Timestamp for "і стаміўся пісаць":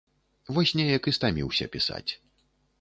1.13-2.09